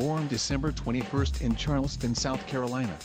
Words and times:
Born 0.00 0.26
December 0.28 0.72
21st 0.72 1.42
in 1.42 1.54
Charleston, 1.56 2.14
South 2.14 2.46
Carolina. 2.46 2.96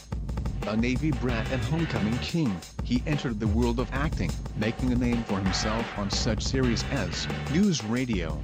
A 0.68 0.78
Navy 0.78 1.12
brat 1.12 1.46
and 1.52 1.62
homecoming 1.64 2.18
king, 2.20 2.56
he 2.86 3.04
entered 3.06 3.38
the 3.38 3.48
world 3.48 3.82
of 3.82 3.90
acting, 3.92 4.32
making 4.56 4.94
a 4.94 4.96
name 4.96 5.22
for 5.26 5.38
himself 5.38 5.86
on 5.98 6.10
such 6.10 6.42
series 6.42 6.86
as 6.92 7.28
News 7.52 7.84
Radio, 7.84 8.42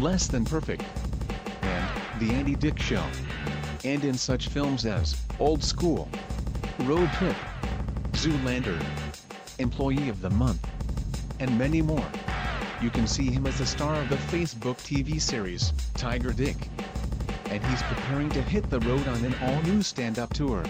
Less 0.00 0.26
Than 0.26 0.44
Perfect, 0.44 0.82
and 1.62 1.88
The 2.20 2.34
Andy 2.34 2.56
Dick 2.56 2.80
Show. 2.80 3.04
And 3.84 4.04
in 4.04 4.14
such 4.14 4.48
films 4.48 4.84
as 4.84 5.16
Old 5.38 5.62
School, 5.62 6.08
Road 6.80 7.08
Trip, 7.12 7.36
Zoolander, 8.14 8.84
Employee 9.60 10.08
of 10.08 10.20
the 10.20 10.30
Month, 10.30 10.66
and 11.38 11.56
many 11.56 11.80
more. 11.80 12.08
You 12.82 12.90
can 12.90 13.06
see 13.06 13.30
him 13.30 13.46
as 13.46 13.58
the 13.58 13.66
star 13.66 13.94
of 14.00 14.08
the 14.08 14.16
Facebook 14.16 14.78
TV 14.78 15.20
series, 15.20 15.72
Tiger 15.94 16.32
Dick. 16.32 16.56
And 17.50 17.64
he's 17.64 17.82
preparing 17.82 18.28
to 18.30 18.42
hit 18.42 18.68
the 18.68 18.80
road 18.80 19.08
on 19.08 19.24
an 19.24 19.34
all-new 19.42 19.82
stand-up 19.82 20.34
tour. 20.34 20.64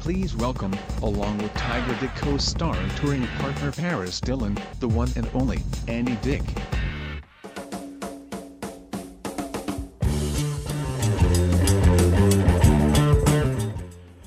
Please 0.00 0.36
welcome, 0.36 0.72
along 1.02 1.38
with 1.38 1.52
Tiger 1.54 1.96
Dick 2.00 2.14
co-star 2.14 2.76
and 2.76 2.90
touring 2.92 3.26
partner 3.38 3.72
Paris 3.72 4.20
Dillon, 4.20 4.56
the 4.78 4.86
one 4.86 5.10
and 5.16 5.28
only, 5.34 5.62
Andy 5.88 6.16
Dick. 6.22 6.42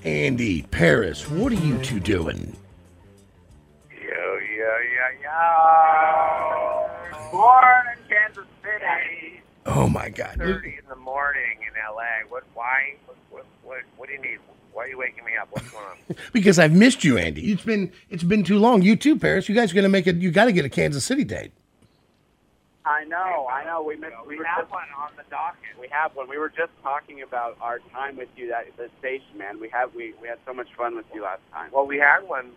Andy, 0.04 0.64
Paris, 0.64 1.30
what 1.30 1.54
are 1.54 1.66
you 1.66 1.78
two 1.78 2.02
doing? 2.02 2.58
My 10.10 10.18
God. 10.18 10.38
30 10.38 10.68
in 10.70 10.90
the 10.90 10.96
morning 10.96 11.60
in 11.62 11.74
LA. 11.96 12.28
What, 12.30 12.44
why, 12.54 12.96
what, 13.06 13.18
what, 13.30 13.46
what, 13.64 13.80
what 13.98 14.08
do 14.08 14.16
you 14.16 14.22
need? 14.22 14.40
Why 14.74 14.86
are 14.86 14.88
you 14.88 14.98
waking 14.98 15.26
me 15.26 15.32
up? 15.40 15.48
What's 15.52 15.70
going 15.70 15.86
on? 15.86 15.98
Because 16.34 16.60
I've 16.60 16.74
missed 16.74 17.04
you, 17.04 17.18
Andy. 17.18 17.52
It's 17.52 17.64
been 17.64 17.92
it's 18.10 18.24
been 18.24 18.44
too 18.44 18.60
long. 18.60 18.82
You 18.82 18.96
too, 18.96 19.18
Paris. 19.18 19.50
You 19.50 19.56
guys 19.56 19.72
are 19.72 19.76
gonna 19.76 19.90
make 19.90 20.08
it. 20.08 20.18
You 20.18 20.32
got 20.32 20.46
to 20.46 20.52
get 20.52 20.64
a 20.66 20.70
Kansas 20.70 21.04
City 21.06 21.24
date. 21.24 21.52
I 22.86 23.04
know, 23.04 23.48
I 23.52 23.66
know. 23.66 23.84
We 23.84 23.96
missed. 23.96 24.14
We 24.28 24.38
we 24.38 24.46
have 24.46 24.64
just, 24.64 24.72
one 24.72 24.88
on 24.98 25.10
the 25.18 25.24
docket. 25.30 25.60
we 25.80 25.88
have 25.92 26.16
one. 26.16 26.30
We 26.30 26.38
were 26.38 26.50
just 26.50 26.72
talking 26.82 27.22
about 27.22 27.58
our 27.62 27.80
time 27.92 28.18
with 28.18 28.30
you 28.36 28.54
at 28.54 28.76
the 28.78 28.90
station, 29.00 29.38
man. 29.38 29.60
We 29.60 29.70
have 29.70 29.94
we 29.94 30.14
we 30.22 30.28
had 30.28 30.40
so 30.46 30.54
much 30.54 30.68
fun 30.78 30.96
with 30.96 31.06
you 31.14 31.24
last 31.24 31.42
time. 31.52 31.70
Well, 31.72 31.86
we 31.86 31.98
had 31.98 32.22
one 32.22 32.52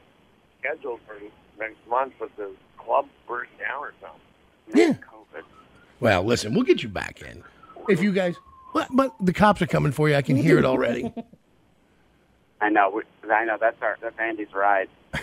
scheduled 0.61 1.01
for 1.07 1.17
next 1.59 1.79
month, 1.89 2.15
but 2.19 2.31
the 2.37 2.53
club 2.79 3.07
burst 3.27 3.51
down 3.59 3.83
or 3.83 3.93
something. 4.01 4.21
Yeah. 4.75 4.95
COVID. 4.95 5.22
Well, 6.03 6.25
listen, 6.25 6.53
we'll 6.53 6.65
get 6.65 6.83
you 6.83 6.89
back 6.89 7.23
in. 7.23 7.45
If 7.89 8.03
you 8.03 8.13
guys, 8.13 8.35
but, 8.75 8.89
but 8.93 9.15
the 9.21 9.33
cops 9.33 9.63
are 9.63 9.69
coming 9.69 9.93
for 9.93 10.09
you. 10.09 10.17
I 10.17 10.23
can 10.23 10.35
hear 10.35 10.59
it 10.59 10.65
already. 10.65 11.13
I 12.61 12.71
know. 12.71 12.91
We, 12.91 13.03
I 13.31 13.45
know. 13.45 13.57
That's 13.61 13.81
our 13.81 13.97
that's 14.03 14.19
Andy's 14.19 14.53
ride. 14.53 14.89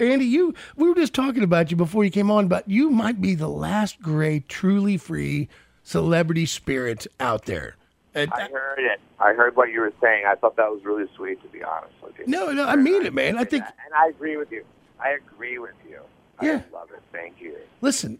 Andy, 0.00 0.24
you 0.24 0.54
we 0.76 0.88
were 0.88 0.94
just 0.94 1.14
talking 1.14 1.42
about 1.42 1.70
you 1.70 1.76
before 1.76 2.04
you 2.04 2.10
came 2.10 2.30
on, 2.30 2.48
but 2.48 2.68
you 2.68 2.90
might 2.90 3.20
be 3.20 3.34
the 3.34 3.48
last 3.48 4.00
great, 4.00 4.48
truly 4.48 4.96
free 4.96 5.48
celebrity 5.82 6.46
spirit 6.46 7.06
out 7.18 7.44
there. 7.44 7.76
And- 8.14 8.32
I 8.32 8.48
heard 8.48 8.78
it. 8.78 9.00
I 9.18 9.34
heard 9.34 9.54
what 9.54 9.70
you 9.70 9.80
were 9.80 9.92
saying. 10.00 10.24
I 10.26 10.34
thought 10.34 10.56
that 10.56 10.70
was 10.70 10.82
really 10.82 11.04
sweet, 11.14 11.42
to 11.42 11.48
be 11.48 11.62
honest 11.62 11.92
with 12.02 12.18
you. 12.18 12.24
no, 12.26 12.52
no, 12.52 12.66
I 12.66 12.76
mean 12.76 13.04
it, 13.04 13.12
man. 13.12 13.36
I 13.36 13.44
think. 13.44 13.64
And 13.64 13.94
I 13.94 14.08
agree 14.08 14.38
with 14.38 14.50
you. 14.50 14.64
I 14.98 15.10
agree 15.10 15.58
with 15.58 15.72
you. 15.79 15.79
Yeah. 16.42 16.62
I 16.70 16.74
love 16.74 16.88
it. 16.92 17.02
Thank 17.12 17.40
you. 17.40 17.56
Listen, 17.82 18.18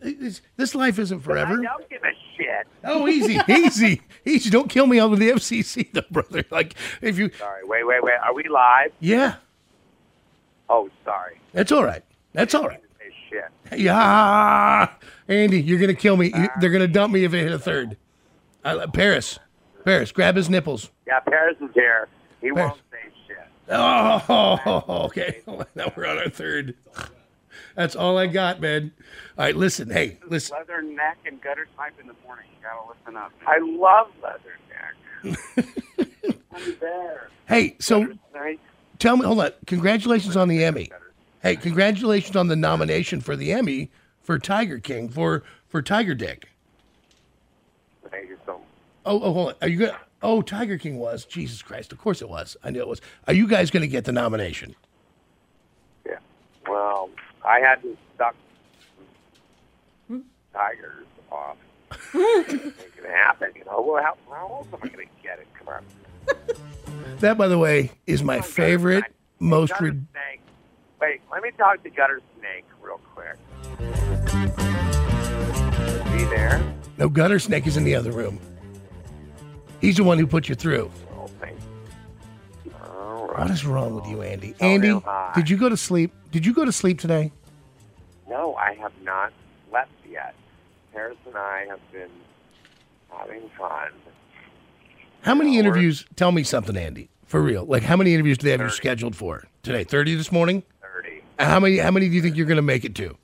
this 0.57 0.75
life 0.75 0.99
isn't 0.99 1.21
forever. 1.21 1.53
I 1.61 1.63
don't 1.63 1.89
give 1.91 2.03
a 2.03 2.13
shit. 2.37 2.67
Oh, 2.85 3.07
easy, 3.09 3.39
easy, 3.49 4.03
easy. 4.25 4.51
Don't 4.51 4.69
kill 4.71 4.87
me 4.87 5.01
over 5.01 5.17
the 5.17 5.31
FCC, 5.31 5.93
though, 5.93 6.03
brother. 6.11 6.45
Like, 6.51 6.75
if 7.03 7.19
you, 7.19 7.31
Sorry. 7.39 7.65
Wait, 7.65 7.87
wait, 7.87 8.03
wait. 8.03 8.15
Are 8.25 8.35
we 8.35 8.45
live? 8.49 8.93
yeah, 9.01 9.37
Oh, 10.69 10.89
sorry. 11.05 11.41
that's 11.53 11.73
all 11.73 11.85
right. 11.85 12.03
That's 12.33 12.55
all 12.55 12.67
right. 12.69 12.81
Shit. 13.29 13.81
Yeah, 13.81 14.93
Andy, 15.29 15.63
you're 15.63 15.79
gonna 15.79 15.95
kill 15.95 16.17
me. 16.17 16.27
You- 16.29 16.33
ah. 16.51 16.57
They're 16.61 16.71
gonna 16.71 16.89
dump 16.89 17.13
me 17.13 17.23
if 17.25 17.33
I 17.33 17.37
hit 17.39 17.53
a 17.53 17.59
third. 17.61 17.97
I, 18.65 18.87
Paris, 18.87 19.39
Paris, 19.85 20.11
grab 20.11 20.35
his 20.37 20.51
nipples. 20.51 20.91
Yeah, 21.07 21.21
Paris 21.21 21.57
is 21.61 21.71
here. 21.75 22.09
He 22.41 22.51
Paris. 22.51 22.71
won't 22.73 22.81
say 22.91 23.11
shit. 23.29 23.47
Oh, 23.69 25.05
okay. 25.07 25.43
Now 25.77 25.93
we're 25.97 26.07
on 26.07 26.19
our 26.19 26.29
third. 26.29 26.75
That's 27.75 27.97
all 27.97 28.19
I 28.19 28.27
got, 28.27 28.61
man. 28.61 28.93
All 29.39 29.45
right, 29.45 29.57
listen. 29.57 29.91
Hey, 29.91 30.19
listen. 30.29 30.57
Leather 30.57 30.83
neck 30.83 31.19
and 31.27 31.41
gutter 31.41 31.67
snipe 31.75 31.99
in 32.01 32.07
the 32.07 32.15
morning. 32.27 32.47
You 32.57 32.67
gotta 32.67 32.89
listen 32.89 33.17
up. 33.17 33.33
I 33.47 33.59
love 33.59 34.11
leather 34.23 34.59
neck. 34.69 35.67
I'm 36.55 36.77
there. 36.81 37.29
Hey, 37.47 37.77
so 37.79 38.09
tell 38.99 39.17
me. 39.17 39.25
Hold 39.25 39.41
on. 39.41 39.51
Congratulations 39.67 40.37
on 40.37 40.49
the 40.49 40.65
Emmy. 40.65 40.91
Hey, 41.43 41.57
congratulations 41.57 42.37
on 42.37 42.49
the 42.49 42.57
nomination 42.57 43.21
for 43.21 43.37
the 43.37 43.53
Emmy 43.53 43.91
for 44.21 44.39
Tiger 44.39 44.79
King 44.79 45.09
for 45.09 45.43
for 45.67 45.83
Tiger 45.83 46.15
Dick. 46.15 46.49
Thank 48.11 48.29
you 48.29 48.39
so 48.45 48.55
much. 48.55 48.63
Oh, 49.07 49.21
oh, 49.23 49.33
hold 49.33 49.49
on. 49.51 49.55
Are 49.63 49.69
you 49.69 49.79
gonna? 49.79 49.99
Oh, 50.23 50.43
Tiger 50.43 50.77
King 50.77 50.99
was. 50.99 51.25
Jesus 51.25 51.63
Christ! 51.63 51.93
Of 51.93 51.99
course 51.99 52.21
it 52.21 52.29
was. 52.29 52.57
I 52.63 52.71
knew 52.71 52.81
it 52.81 52.89
was. 52.89 53.01
Are 53.27 53.33
you 53.33 53.47
guys 53.47 53.71
going 53.71 53.83
to 53.83 53.89
get 53.89 54.05
the 54.05 54.13
nomination? 54.13 54.77
Yeah. 56.07 56.19
Well, 56.69 57.11
I 57.51 57.59
had 57.61 57.83
to 57.83 57.97
suck 58.17 58.35
some 60.09 60.25
tigers 60.53 61.07
off. 61.33 61.57
Make 62.15 62.49
it 62.49 63.05
happen, 63.11 63.51
you 63.57 63.65
know. 63.65 63.81
Well, 63.83 64.03
how, 64.03 64.17
how 64.31 64.47
else 64.49 64.69
am 64.73 64.79
I 64.83 64.89
going 64.89 65.07
to 65.09 65.23
get 65.23 65.41
it? 65.41 65.49
Come 65.59 65.69
on. 65.69 65.85
That, 67.21 67.37
by 67.37 67.49
the 67.49 67.59
way, 67.59 67.91
is 68.07 68.23
my 68.23 68.41
favorite, 68.41 69.05
most. 69.39 69.71
Gutter 69.71 69.85
Rid- 69.85 70.07
snake. 70.13 70.41
Wait, 71.01 71.21
let 71.31 71.43
me 71.43 71.51
talk 71.57 71.83
to 71.83 71.91
Gutter 71.91 72.21
Snake 72.39 72.65
real 72.83 72.99
quick. 73.15 73.37
Is 76.07 76.21
he 76.21 76.25
there? 76.29 76.63
no, 76.99 77.09
Gutter 77.09 77.39
Snake 77.39 77.67
is 77.67 77.77
in 77.77 77.85
the 77.85 77.95
other 77.95 78.11
room. 78.11 78.39
He's 79.81 79.97
the 79.97 80.05
one 80.05 80.19
who 80.19 80.27
put 80.27 80.49
you 80.49 80.55
through. 80.55 80.91
Oh, 81.17 81.27
thank 81.41 81.59
All 82.83 83.29
What 83.29 83.51
is 83.51 83.65
wrong 83.67 83.95
with 83.95 84.07
you, 84.07 84.23
Andy? 84.23 84.55
Oh, 84.61 84.67
Andy, 84.67 85.01
did 85.35 85.49
you 85.51 85.57
go 85.57 85.69
to 85.69 85.77
sleep? 85.77 86.13
Did 86.33 86.45
you 86.47 86.53
go 86.55 86.65
to 86.65 86.73
sleep 86.73 86.99
today? 87.01 87.33
No, 88.31 88.55
I 88.55 88.75
have 88.75 88.93
not 89.03 89.33
slept 89.69 89.91
yet. 90.09 90.35
Paris 90.93 91.17
and 91.27 91.37
I 91.37 91.67
have 91.69 91.81
been 91.93 92.09
having 93.11 93.51
fun. 93.59 93.89
How 95.23 95.35
many 95.35 95.59
interviews? 95.59 96.07
Tell 96.15 96.31
me 96.31 96.45
something, 96.45 96.77
Andy. 96.77 97.11
For 97.27 97.43
real. 97.43 97.65
Like, 97.65 97.83
how 97.83 97.97
many 97.97 98.15
interviews 98.15 98.39
do 98.39 98.45
they 98.45 98.53
have 98.53 98.61
you 98.61 98.71
scheduled 98.71 99.17
for 99.17 99.49
today? 99.65 99.83
30 99.83 100.15
this 100.15 100.31
morning? 100.31 100.63
30. 100.81 101.23
How 101.41 101.59
many, 101.59 101.79
how 101.79 101.91
many 101.91 102.09
do 102.09 102.15
you 102.15 102.23
think 102.23 102.37
you're 102.37 102.47
going 102.47 102.57
to 102.57 102.63
make 102.63 102.85
it 102.85 102.95
to? 102.97 103.17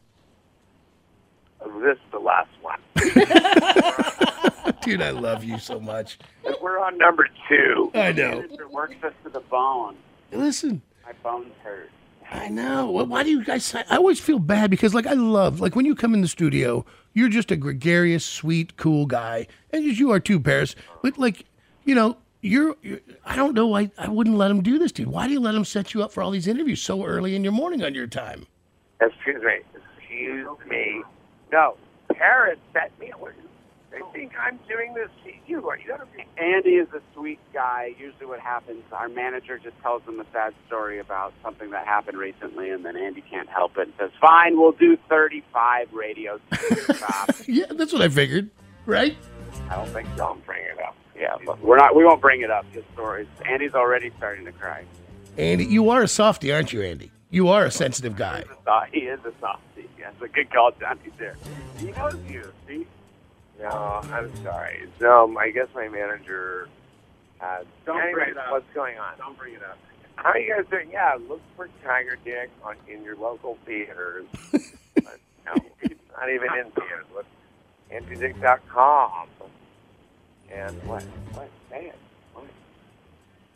Oh, 1.60 1.80
this 1.80 1.96
is 1.96 2.10
the 2.10 2.18
last 2.18 2.50
one. 2.60 2.80
Dude, 4.82 5.02
I 5.02 5.10
love 5.10 5.44
you 5.44 5.58
so 5.58 5.78
much. 5.78 6.18
We're 6.60 6.80
on 6.80 6.98
number 6.98 7.28
two. 7.48 7.92
I 7.94 8.10
know. 8.12 8.40
It 8.40 8.70
works 8.70 8.96
us 9.04 9.12
to 9.24 9.30
the 9.30 9.40
bone. 9.40 9.96
Listen, 10.32 10.82
My 11.04 11.12
bones 11.22 11.52
hurt. 11.62 11.90
I 12.30 12.48
know. 12.48 12.86
Why 12.86 13.22
do 13.22 13.30
you 13.30 13.44
guys? 13.44 13.74
I 13.74 13.96
always 13.96 14.20
feel 14.20 14.38
bad 14.38 14.70
because, 14.70 14.94
like, 14.94 15.06
I 15.06 15.12
love, 15.12 15.60
like, 15.60 15.76
when 15.76 15.86
you 15.86 15.94
come 15.94 16.12
in 16.12 16.22
the 16.22 16.28
studio, 16.28 16.84
you're 17.12 17.28
just 17.28 17.50
a 17.50 17.56
gregarious, 17.56 18.24
sweet, 18.24 18.76
cool 18.76 19.06
guy, 19.06 19.46
and 19.70 19.84
you 19.84 20.10
are 20.10 20.20
too, 20.20 20.38
Paris. 20.38 20.74
But 21.02 21.18
like, 21.18 21.46
you 21.84 21.94
know, 21.94 22.18
you're. 22.42 22.76
you're 22.82 23.00
I 23.24 23.36
don't 23.36 23.54
know 23.54 23.66
why 23.68 23.90
I 23.96 24.08
wouldn't 24.08 24.36
let 24.36 24.50
him 24.50 24.62
do 24.62 24.78
this, 24.78 24.92
dude. 24.92 25.08
Why 25.08 25.26
do 25.26 25.32
you 25.32 25.40
let 25.40 25.54
him 25.54 25.64
set 25.64 25.94
you 25.94 26.02
up 26.02 26.12
for 26.12 26.22
all 26.22 26.30
these 26.30 26.46
interviews 26.46 26.82
so 26.82 27.04
early 27.04 27.34
in 27.34 27.42
your 27.42 27.52
morning 27.52 27.82
on 27.82 27.94
your 27.94 28.06
time? 28.06 28.46
Excuse 29.00 29.42
me. 29.42 29.60
Excuse 29.98 30.58
me. 30.68 31.02
No, 31.52 31.76
Paris 32.12 32.58
set 32.72 32.92
me. 32.98 33.12
What, 34.26 34.32
they 34.32 34.36
think 34.36 34.40
I'm 34.40 34.58
doing 34.68 34.94
this 34.94 35.08
to 35.24 35.50
you. 35.50 35.68
Are 35.68 35.78
you 35.78 35.88
don't 35.88 36.12
be 36.14 36.24
Andy 36.38 36.76
is 36.76 36.88
a 36.92 37.00
sweet 37.14 37.38
guy. 37.52 37.94
Usually, 37.98 38.26
what 38.26 38.40
happens, 38.40 38.82
our 38.92 39.08
manager 39.08 39.58
just 39.58 39.80
tells 39.82 40.02
him 40.02 40.20
a 40.20 40.26
sad 40.32 40.54
story 40.66 40.98
about 40.98 41.32
something 41.42 41.70
that 41.70 41.86
happened 41.86 42.18
recently, 42.18 42.70
and 42.70 42.84
then 42.84 42.96
Andy 42.96 43.22
can't 43.22 43.48
help 43.48 43.76
it 43.78 43.88
and 43.88 43.92
says, 43.98 44.10
"Fine, 44.20 44.58
we'll 44.58 44.72
do 44.72 44.96
35 45.08 45.92
radios." 45.92 46.40
Yeah, 47.48 47.66
that's 47.70 47.92
what 47.92 48.02
I 48.02 48.08
figured. 48.08 48.50
Right? 48.86 49.16
I 49.70 49.76
don't 49.76 49.88
think 49.88 50.08
so. 50.16 50.26
I'm 50.26 50.40
bringing 50.40 50.66
it 50.66 50.80
up. 50.80 50.96
yeah, 51.16 51.36
but 51.44 51.60
we're 51.60 51.76
not. 51.76 51.94
We 51.94 52.04
won't 52.04 52.20
bring 52.20 52.40
it 52.40 52.50
up. 52.50 52.66
Just 52.72 52.90
stories. 52.92 53.28
Andy's 53.44 53.74
already 53.74 54.10
starting 54.16 54.44
to 54.46 54.52
cry. 54.52 54.84
Andy, 55.38 55.64
you 55.64 55.90
are 55.90 56.02
a 56.02 56.08
softie, 56.08 56.52
aren't 56.52 56.72
you, 56.72 56.82
Andy? 56.82 57.12
You 57.30 57.48
are 57.48 57.64
a 57.64 57.70
sensitive 57.70 58.16
guy. 58.16 58.44
He 58.92 59.00
is 59.00 59.20
a 59.24 59.32
softie. 59.40 59.88
Yes, 59.98 60.14
a 60.20 60.28
good 60.28 60.50
call, 60.50 60.72
Johnny. 60.78 61.00
There. 61.18 61.36
He 61.78 61.92
knows 61.92 62.18
you. 62.28 62.52
See. 62.66 62.86
No, 63.60 63.68
I'm 63.68 64.34
sorry. 64.42 64.88
So 64.98 65.36
I 65.38 65.50
guess 65.50 65.68
my 65.74 65.88
manager 65.88 66.68
has. 67.38 67.64
Don't 67.84 67.96
Anyways, 68.00 68.14
bring 68.14 68.30
it 68.30 68.38
up. 68.38 68.50
What's 68.50 68.74
going 68.74 68.98
on? 68.98 69.16
Don't 69.18 69.38
bring 69.38 69.54
it 69.54 69.62
up. 69.62 69.78
How 70.16 70.30
are 70.30 70.38
you 70.38 70.54
guys 70.54 70.64
doing? 70.70 70.90
Yeah, 70.90 71.16
look 71.28 71.40
for 71.56 71.68
Tiger 71.84 72.16
Dick 72.24 72.50
on 72.64 72.76
in 72.88 73.02
your 73.02 73.16
local 73.16 73.58
theaters. 73.66 74.24
but 74.52 75.18
no, 75.44 75.54
it's 75.82 76.00
not 76.16 76.30
even 76.30 76.48
in 76.58 76.70
theaters. 76.72 77.06
Look, 77.14 77.26
AndyDick.com. 77.92 79.28
And 80.52 80.82
what? 80.84 81.02
What? 81.32 81.50
Say 81.70 81.86
it. 81.86 81.98
What? 82.34 82.44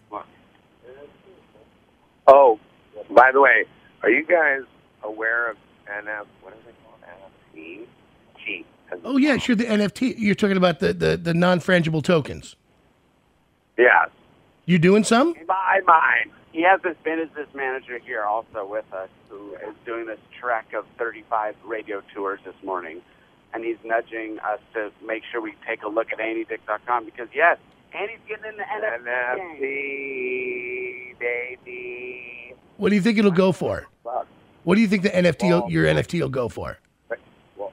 What? 0.09 0.27
Oh, 2.27 2.59
by 3.11 3.31
the 3.33 3.41
way, 3.41 3.65
are 4.03 4.11
you 4.11 4.25
guys 4.27 4.63
aware 5.03 5.51
of 5.51 5.57
NF? 5.89 6.27
What 6.43 6.55
is 6.55 6.61
it 6.69 6.75
called? 6.85 7.01
NFT? 7.55 7.87
G. 8.45 8.67
Oh 9.05 9.17
yeah, 9.17 9.37
sure. 9.37 9.57
The 9.57 9.65
NFT. 9.65 10.15
You're 10.19 10.35
talking 10.35 10.57
about 10.57 10.81
the 10.81 10.93
the, 10.93 11.17
the 11.17 11.35
non 11.35 11.61
frangible 11.61 12.03
tokens. 12.03 12.57
Yes. 13.79 14.11
You 14.67 14.79
doing 14.79 15.05
some? 15.05 15.35
Buy 15.47 15.81
mine. 15.87 16.31
He 16.53 16.63
has 16.63 16.81
this 16.83 16.97
business 17.05 17.49
manager 17.55 17.99
here 17.99 18.25
also 18.25 18.67
with 18.67 18.85
us 18.93 19.09
who 19.29 19.55
is 19.55 19.75
doing 19.87 20.07
this 20.07 20.19
trek 20.39 20.73
of 20.75 20.85
35 20.99 21.55
radio 21.65 22.03
tours 22.15 22.41
this 22.45 22.55
morning. 22.65 23.01
And 23.53 23.65
he's 23.65 23.77
nudging 23.85 24.39
us 24.41 24.61
to 24.75 24.91
make 25.05 25.23
sure 25.31 25.41
we 25.41 25.55
take 25.67 25.83
a 25.83 25.89
look 25.89 26.13
at 26.13 26.19
AndyDick.com 26.19 27.05
because, 27.05 27.29
yes, 27.35 27.59
Andy's 27.93 28.19
getting 28.29 28.45
in 28.51 28.57
the 28.57 28.63
NFT. 28.63 29.59
NFT, 29.61 31.19
baby. 31.19 32.55
What 32.77 32.91
do 32.91 32.95
you 32.95 33.03
think 33.03 33.19
it'll 33.19 33.31
go 33.31 33.53
for? 33.53 33.87
What 34.63 34.75
do 34.75 34.81
you 34.81 34.89
think 34.89 35.03
the 35.03 35.11
NFT 35.11 35.49
will- 35.51 35.71
your 35.71 35.87
NFT 35.87 36.21
will 36.21 36.29
go 36.29 36.49
for? 36.49 36.79
Well, 37.57 37.73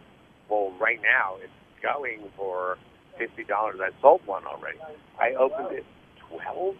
well, 0.49 0.71
right 0.79 0.99
now 1.01 1.35
it's 1.43 1.51
going 1.83 2.21
for 2.35 2.77
fifty 3.17 3.43
dollars. 3.57 3.79
I 3.81 4.01
sold 4.01 4.21
one 4.25 4.45
already. 4.45 4.77
I 5.19 5.33
opened 5.33 5.71
it 5.77 5.85
twelve. 6.29 6.75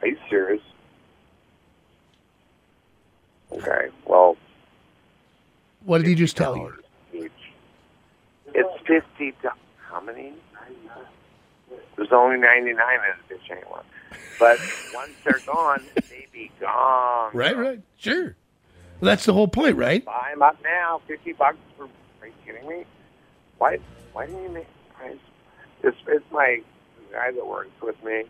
Are 0.00 0.06
you 0.08 0.16
serious? 0.28 0.60
Okay. 3.52 3.88
Well, 4.06 4.36
What 5.84 5.98
did 5.98 6.06
he 6.06 6.14
just 6.14 6.36
tell 6.36 6.56
you? 6.56 6.72
Each. 7.12 7.30
It's 8.54 8.86
fifty. 8.86 9.32
do- 9.42 9.48
How 9.90 10.00
many? 10.00 10.32
There's 11.96 12.12
only 12.12 12.38
ninety 12.38 12.72
nine 12.72 12.98
in 13.10 13.16
this 13.28 13.38
chain 13.46 13.62
one. 13.68 13.84
But 14.38 14.58
once 14.94 15.12
they're 15.24 15.40
gone, 15.46 15.82
they 16.10 16.26
be 16.32 16.50
gone. 16.60 17.30
Right, 17.34 17.56
right, 17.56 17.80
sure. 17.98 18.34
Well, 19.00 19.10
that's 19.10 19.24
the 19.24 19.32
whole 19.32 19.48
point, 19.48 19.76
right? 19.76 20.04
Buy 20.04 20.28
them 20.32 20.42
up 20.42 20.56
now. 20.64 21.00
Fifty 21.06 21.32
bucks 21.32 21.58
for. 21.76 21.84
Are 22.20 22.26
you 22.26 22.32
kidding 22.46 22.66
me? 22.68 22.84
Why? 23.58 23.78
Why 24.12 24.26
didn't 24.26 24.42
you 24.42 24.48
make 24.48 24.66
price? 24.96 25.16
It's 25.82 25.96
it's 26.06 26.24
my 26.30 26.60
guy 27.12 27.30
that 27.32 27.46
works 27.46 27.70
with 27.82 28.02
me 28.04 28.24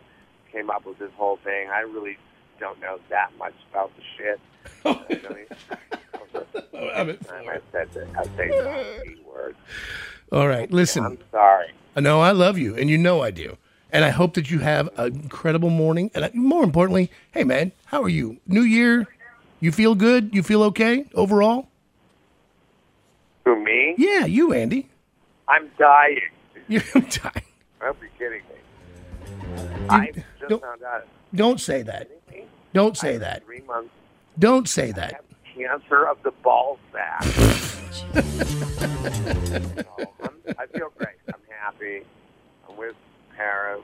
came 0.51 0.69
up 0.69 0.85
with 0.85 0.99
this 0.99 1.11
whole 1.17 1.37
thing. 1.37 1.69
I 1.69 1.79
really 1.81 2.17
don't 2.59 2.79
know 2.79 2.99
that 3.09 3.31
much 3.37 3.55
about 3.71 3.91
the 3.95 4.03
shit. 4.17 4.39
Oh. 6.75 6.89
I 6.89 7.01
I 7.01 7.03
mean, 7.03 7.17
oh, 7.29 7.37
I 7.47 7.59
said 7.71 7.91
that. 7.93 8.07
I 8.17 8.23
say 8.35 8.47
the 8.49 9.15
word. 9.33 9.55
All 10.31 10.47
right, 10.47 10.71
listen. 10.71 11.05
I'm 11.05 11.17
sorry. 11.31 11.67
I 11.95 11.99
know 11.99 12.21
I 12.21 12.31
love 12.31 12.57
you, 12.57 12.75
and 12.75 12.89
you 12.89 12.97
know 12.97 13.21
I 13.21 13.29
do. 13.29 13.57
And 13.91 14.03
I 14.03 14.09
hope 14.09 14.33
that 14.33 14.49
you 14.49 14.59
have 14.59 14.89
an 14.97 15.13
incredible 15.13 15.69
morning. 15.69 16.09
And 16.15 16.33
more 16.33 16.63
importantly, 16.63 17.11
hey 17.31 17.43
man, 17.43 17.71
how 17.85 18.01
are 18.01 18.09
you? 18.09 18.39
New 18.47 18.63
year, 18.63 19.07
you 19.59 19.71
feel 19.71 19.93
good? 19.93 20.33
You 20.33 20.41
feel 20.41 20.63
okay 20.63 21.05
overall? 21.13 21.69
Who 23.45 23.63
me? 23.63 23.93
Yeah, 23.97 24.25
you, 24.25 24.53
Andy. 24.53 24.89
I'm 25.47 25.69
dying. 25.77 26.19
You're 26.67 26.81
dying. 26.93 27.43
I 27.81 27.85
hope 27.87 27.97
you're 28.01 28.09
kidding 28.17 28.41
me. 28.49 28.55
I 29.89 30.11
just 30.11 30.25
don't- 30.49 30.61
found 30.61 30.83
out. 30.83 31.07
Don't 31.35 31.59
say 31.59 31.81
that. 31.83 32.09
Don't 32.73 32.97
say 32.97 33.17
that. 33.17 33.43
Three 33.45 33.61
months. 33.61 33.89
Don't 34.39 34.67
say 34.69 34.89
I 34.89 34.91
that. 34.93 35.13
have 35.13 35.23
cancer 35.55 36.07
of 36.07 36.17
the 36.23 36.31
ball 36.43 36.79
sack. 36.91 37.23
I'm, 38.15 38.23
feel 40.73 40.91
great. 40.97 41.15
I'm 41.27 41.41
happy. 41.59 42.01
I'm 42.69 42.77
with 42.77 42.95
Paris, 43.35 43.81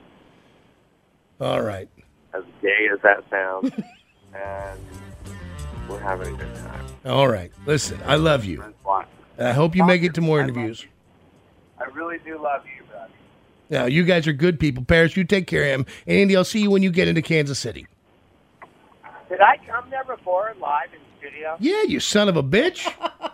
All 1.42 1.62
right. 1.62 1.90
as 2.34 2.44
gay 2.62 2.88
as 2.94 3.00
that 3.04 3.24
sounds, 3.30 3.72
and 4.34 4.80
we're 5.90 6.00
having 6.00 6.34
a 6.36 6.38
good 6.38 6.56
time. 6.56 6.86
All 7.06 7.28
right. 7.28 7.52
Listen, 7.66 8.00
I 8.06 8.16
love 8.16 8.46
you. 8.46 8.64
I 9.40 9.52
hope 9.54 9.76
you 9.76 9.84
make 9.86 10.04
it 10.04 10.14
to 10.16 10.22
more 10.22 10.40
interviews. 10.42 10.86
I 11.80 11.86
really 11.94 12.18
do 12.26 12.42
love 12.42 12.64
you, 12.66 12.84
buddy. 12.92 13.14
Now, 13.70 13.86
you 13.86 14.04
guys 14.04 14.28
are 14.28 14.34
good 14.34 14.60
people. 14.60 14.84
Paris, 14.84 15.16
you 15.16 15.24
take 15.24 15.48
care 15.48 15.64
of 15.64 15.68
him. 15.82 15.86
And 16.08 16.18
Andy, 16.18 16.36
I'll 16.36 16.44
see 16.44 16.62
you 16.62 16.72
when 16.72 16.84
you 16.84 16.92
get 16.92 17.08
into 17.08 17.22
Kansas 17.22 17.60
City. 17.60 17.88
Did 19.30 19.42
I 19.42 19.58
come 19.68 19.90
there 19.92 20.04
before 20.04 20.56
live 20.60 20.90
in 20.94 21.00
studio? 21.20 21.56
Yeah, 21.60 21.84
you 21.84 22.00
son 22.00 22.30
of 22.30 22.38
a 22.38 22.44
bitch. 22.44 22.92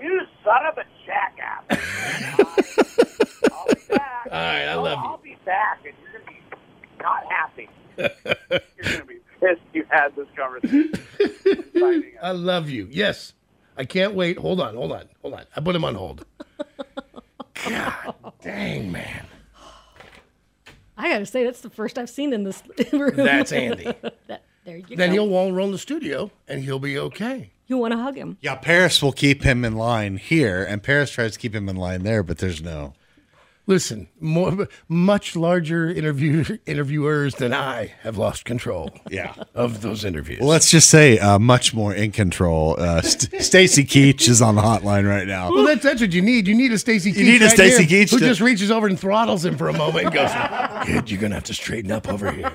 You 0.00 0.20
son 0.44 0.66
of 0.66 0.76
a 0.76 0.84
jackass. 1.06 1.64
I'll 3.50 3.66
be 3.66 3.80
back. 3.88 4.28
All 4.30 4.38
right, 4.38 4.64
I 4.64 4.74
love 4.74 4.98
you. 4.98 5.04
I'll 5.06 5.16
be 5.16 5.36
back, 5.46 5.78
and 5.86 5.94
you're 6.02 6.12
going 6.12 6.26
to 6.26 6.30
be 6.30 7.02
not 7.02 7.24
happy. 7.30 7.68
You're 7.96 8.10
going 8.82 9.00
to 9.00 9.06
be 9.06 9.14
pissed 9.40 9.62
you 9.72 9.86
had 9.88 10.14
this 10.14 10.26
conversation. 10.36 10.92
I 12.22 12.32
love 12.32 12.68
you. 12.68 12.86
Yes. 12.90 13.32
I 13.78 13.84
can't 13.84 14.14
wait. 14.14 14.36
Hold 14.38 14.60
on, 14.60 14.74
hold 14.74 14.92
on, 14.92 15.08
hold 15.22 15.34
on. 15.34 15.44
I 15.56 15.60
put 15.60 15.74
him 15.74 15.84
on 15.84 15.94
hold. 15.94 16.26
God 17.68 18.14
dang, 18.42 18.90
man. 18.92 19.26
I 20.96 21.08
gotta 21.08 21.26
say, 21.26 21.44
that's 21.44 21.60
the 21.60 21.70
first 21.70 21.98
I've 21.98 22.10
seen 22.10 22.32
in 22.32 22.44
this 22.44 22.62
room. 22.92 23.16
That's 23.16 23.52
Andy. 23.52 23.84
That- 24.28 24.42
there 24.64 24.78
you 24.78 24.96
Then 24.96 25.10
go. 25.10 25.12
he'll 25.12 25.28
won't 25.28 25.54
roll 25.54 25.66
in 25.66 25.72
the 25.72 25.78
studio 25.78 26.30
and 26.48 26.64
he'll 26.64 26.78
be 26.78 26.96
okay. 26.98 27.50
You 27.66 27.76
want 27.76 27.92
to 27.92 27.98
hug 27.98 28.16
him? 28.16 28.38
Yeah, 28.40 28.54
Paris 28.54 29.02
will 29.02 29.12
keep 29.12 29.42
him 29.42 29.62
in 29.62 29.74
line 29.76 30.16
here, 30.16 30.64
and 30.64 30.82
Paris 30.82 31.10
tries 31.10 31.32
to 31.32 31.38
keep 31.38 31.54
him 31.54 31.68
in 31.68 31.76
line 31.76 32.02
there, 32.02 32.22
but 32.22 32.38
there's 32.38 32.62
no. 32.62 32.94
Listen, 33.66 34.08
more, 34.20 34.68
much 34.88 35.34
larger 35.36 35.88
interview, 35.88 36.58
interviewers 36.66 37.34
than 37.36 37.54
I 37.54 37.94
have 38.02 38.18
lost 38.18 38.44
control 38.44 38.90
Yeah. 39.10 39.32
of 39.54 39.80
those 39.80 40.04
interviews. 40.04 40.40
Well, 40.40 40.50
let's 40.50 40.70
just 40.70 40.90
say 40.90 41.18
uh, 41.18 41.38
much 41.38 41.72
more 41.72 41.94
in 41.94 42.12
control. 42.12 42.76
Uh, 42.78 43.00
St- 43.00 43.42
Stacy 43.42 43.84
Keach 43.84 44.28
is 44.28 44.42
on 44.42 44.54
the 44.56 44.60
hotline 44.60 45.08
right 45.08 45.26
now. 45.26 45.50
Well, 45.50 45.64
that's 45.64 45.82
that's 45.82 46.02
what 46.02 46.12
you 46.12 46.20
need. 46.20 46.46
You 46.46 46.54
need 46.54 46.72
a 46.72 46.78
Stacy 46.78 47.12
Keach. 47.12 47.24
need 47.24 47.40
a 47.40 47.46
right 47.46 47.54
Stacy 47.54 47.84
here 47.84 48.04
Keach 48.04 48.10
who 48.10 48.18
to- 48.18 48.26
just 48.26 48.42
reaches 48.42 48.70
over 48.70 48.86
and 48.86 49.00
throttles 49.00 49.44
him 49.46 49.56
for 49.56 49.70
a 49.70 49.72
moment 49.72 50.06
and 50.06 50.14
goes, 50.14 50.30
"Kid, 50.84 51.10
you're 51.10 51.20
gonna 51.20 51.34
have 51.36 51.44
to 51.44 51.54
straighten 51.54 51.90
up 51.90 52.06
over 52.08 52.30
here." 52.32 52.52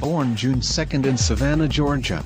born 0.00 0.34
June 0.34 0.56
2nd 0.60 1.06
in 1.06 1.16
Savannah, 1.16 1.68
Georgia. 1.68 2.24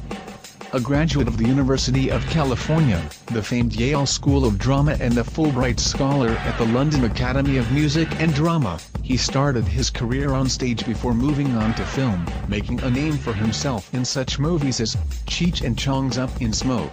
A 0.73 0.81
graduate 0.81 1.29
of 1.29 1.39
the 1.39 1.47
University 1.47 2.11
of 2.11 2.27
California, 2.27 3.01
the 3.27 3.43
famed 3.43 3.75
Yale 3.77 4.05
School 4.05 4.45
of 4.45 4.59
Drama 4.59 4.97
and 5.01 5.17
a 5.17 5.23
Fulbright 5.23 5.79
Scholar 5.79 6.31
at 6.31 6.59
the 6.59 6.67
London 6.67 7.05
Academy 7.05 7.57
of 7.57 7.71
Music 7.71 8.09
and 8.21 8.35
Drama, 8.35 8.81
he 9.01 9.17
started 9.17 9.65
his 9.65 9.91
career 9.91 10.33
on 10.33 10.49
stage 10.49 10.85
before 10.85 11.15
moving 11.15 11.55
on 11.57 11.73
to 11.75 11.85
film, 11.85 12.27
making 12.49 12.81
a 12.81 12.91
name 12.91 13.17
for 13.17 13.33
himself 13.33 13.95
in 13.95 14.05
such 14.05 14.41
movies 14.41 14.81
as 14.81 14.97
Cheech 15.27 15.65
and 15.65 15.79
Chong's 15.79 16.19
Up 16.19 16.31
in 16.43 16.53
Smoke 16.53 16.93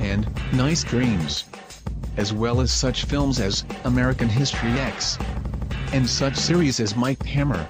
and 0.00 0.28
Nice 0.52 0.82
Dreams, 0.82 1.44
as 2.16 2.32
well 2.32 2.60
as 2.60 2.72
such 2.72 3.04
films 3.04 3.38
as 3.38 3.64
American 3.84 4.28
History 4.28 4.72
X 4.72 5.16
and 5.92 6.08
such 6.08 6.34
series 6.34 6.80
as 6.80 6.96
Mike 6.96 7.22
Hammer 7.22 7.68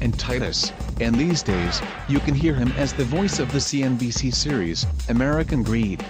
and 0.00 0.18
Titus, 0.18 0.72
and 1.00 1.14
these 1.14 1.42
days, 1.42 1.80
you 2.08 2.20
can 2.20 2.34
hear 2.34 2.54
him 2.54 2.72
as 2.76 2.92
the 2.92 3.04
voice 3.04 3.38
of 3.38 3.50
the 3.52 3.58
CNBC 3.58 4.32
series, 4.34 4.86
American 5.08 5.62
Greed. 5.62 6.04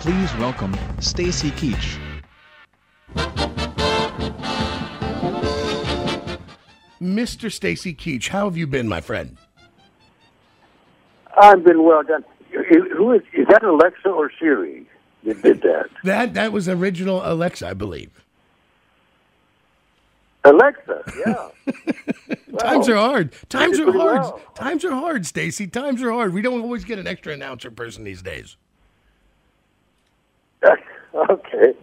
Please 0.00 0.34
welcome, 0.36 0.74
Stacy 1.00 1.50
Keach. 1.52 1.98
Mr. 7.00 7.52
Stacy 7.52 7.94
Keach, 7.94 8.28
how 8.28 8.46
have 8.46 8.56
you 8.56 8.66
been, 8.66 8.88
my 8.88 9.00
friend? 9.00 9.36
I've 11.36 11.64
been 11.64 11.84
well 11.84 12.02
done. 12.02 12.24
Who 12.96 13.12
is 13.12 13.22
is 13.32 13.46
that 13.48 13.64
Alexa 13.64 14.08
or 14.08 14.30
Siri 14.38 14.86
that 15.24 15.42
did 15.42 15.62
that? 15.62 15.90
That 16.04 16.34
that 16.34 16.52
was 16.52 16.68
original 16.68 17.20
Alexa, 17.24 17.66
I 17.66 17.74
believe. 17.74 18.23
Alexa, 20.44 21.02
yeah. 21.26 21.48
Times 22.58 22.88
are 22.88 22.96
hard. 22.96 23.32
Times 23.48 23.80
are 23.80 23.90
hard. 23.90 24.18
well. 24.18 24.40
Times 24.54 24.84
are 24.84 24.92
hard, 24.92 25.26
Stacy. 25.26 25.66
Times 25.66 26.02
are 26.02 26.12
hard. 26.12 26.32
We 26.34 26.42
don't 26.42 26.60
always 26.60 26.84
get 26.84 26.98
an 26.98 27.06
extra 27.06 27.32
announcer 27.32 27.70
person 27.70 28.04
these 28.04 28.22
days. 28.22 28.56
okay. 31.14 31.74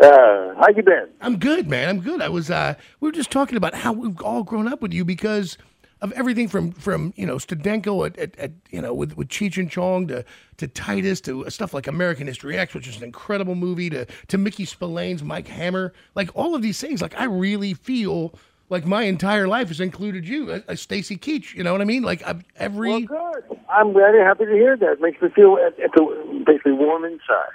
Uh, 0.00 0.54
how 0.54 0.66
you 0.74 0.82
been? 0.82 1.08
I'm 1.20 1.38
good, 1.38 1.68
man. 1.68 1.88
I'm 1.88 2.00
good. 2.00 2.22
I 2.22 2.28
was 2.28 2.50
uh 2.50 2.74
we 3.00 3.08
were 3.08 3.12
just 3.12 3.30
talking 3.30 3.56
about 3.56 3.74
how 3.74 3.92
we've 3.92 4.20
all 4.22 4.42
grown 4.42 4.68
up 4.68 4.80
with 4.82 4.92
you 4.92 5.04
because 5.04 5.58
of 6.02 6.12
everything 6.12 6.48
from 6.48 6.72
from 6.72 7.12
you 7.16 7.26
know 7.26 7.36
Stedenko 7.36 8.06
at, 8.06 8.18
at, 8.18 8.38
at 8.38 8.52
you 8.70 8.80
know 8.80 8.94
with 8.94 9.16
with 9.16 9.28
Cheech 9.28 9.56
and 9.58 9.70
Chong 9.70 10.06
to 10.08 10.24
to 10.58 10.66
Titus 10.68 11.20
to 11.22 11.48
stuff 11.50 11.72
like 11.74 11.86
American 11.86 12.26
History 12.26 12.56
X, 12.58 12.74
which 12.74 12.88
is 12.88 12.96
an 12.96 13.04
incredible 13.04 13.54
movie, 13.54 13.90
to 13.90 14.06
to 14.28 14.38
Mickey 14.38 14.64
Spillane's 14.64 15.22
Mike 15.22 15.48
Hammer, 15.48 15.92
like 16.14 16.30
all 16.34 16.54
of 16.54 16.62
these 16.62 16.80
things. 16.80 17.02
Like 17.02 17.18
I 17.18 17.24
really 17.24 17.74
feel 17.74 18.34
like 18.68 18.86
my 18.86 19.02
entire 19.02 19.48
life 19.48 19.68
has 19.68 19.80
included 19.80 20.28
you, 20.28 20.50
uh, 20.52 20.60
uh, 20.68 20.76
Stacy 20.76 21.16
Keach. 21.16 21.54
You 21.54 21.64
know 21.64 21.72
what 21.72 21.80
I 21.80 21.84
mean? 21.84 22.02
Like 22.04 22.22
I'm, 22.26 22.44
every 22.56 23.04
Well, 23.06 23.32
good. 23.42 23.58
I'm 23.68 23.92
very 23.92 24.24
happy 24.24 24.44
to 24.46 24.52
hear 24.52 24.76
that. 24.76 24.92
It 24.92 25.00
Makes 25.00 25.20
me 25.20 25.28
feel 25.30 25.56
the, 25.56 26.42
basically 26.46 26.72
warm 26.72 27.04
inside. 27.04 27.50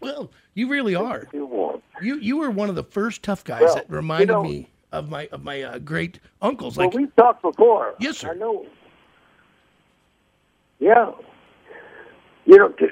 well, 0.00 0.30
you 0.54 0.68
really 0.68 0.94
are. 0.94 1.26
You 1.32 2.18
you 2.20 2.36
were 2.36 2.50
one 2.50 2.68
of 2.68 2.74
the 2.74 2.82
first 2.84 3.22
tough 3.22 3.44
guys 3.44 3.62
Well, 3.62 3.74
that 3.76 3.90
reminded 3.90 4.28
you 4.28 4.34
know- 4.34 4.42
me 4.42 4.68
of 4.92 5.08
my 5.08 5.28
of 5.32 5.42
my 5.44 5.62
uh, 5.62 5.78
great 5.78 6.20
uncles. 6.42 6.76
Like 6.76 6.92
well, 6.92 7.02
we've 7.02 7.16
talked 7.16 7.42
before. 7.42 7.94
Yes, 7.98 8.18
sir. 8.18 8.30
I 8.30 8.34
know. 8.34 8.66
Yeah. 10.78 11.12
You 12.46 12.56
know, 12.56 12.68
t- 12.70 12.86